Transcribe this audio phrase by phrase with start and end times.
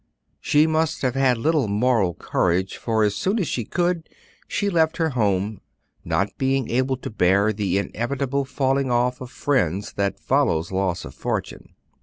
[0.39, 4.09] She must have had little moral courage, for as soon as she could,
[4.47, 5.61] she left her home,
[6.03, 11.13] not being able to bear the inevitable falling off of friends that follows loss of
[11.13, 11.75] fortune.